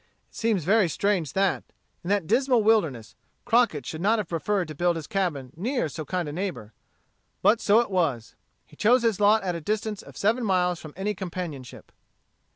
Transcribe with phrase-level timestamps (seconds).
[0.31, 1.63] It seems very strange that,
[2.03, 3.13] in that dismal wilderness,
[3.45, 6.73] Crockett should not have preferred to build his cabin near so kind a neighbor.
[7.43, 8.33] But so it was.
[8.65, 11.91] He chose his lot at a distance of seven miles from any companionship.